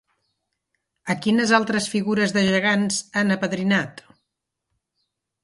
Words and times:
A 1.13 1.15
quines 1.25 1.53
altres 1.57 1.89
figures 1.91 2.33
de 2.39 2.43
gegants 2.49 2.99
han 3.23 3.37
apadrinat? 3.37 4.03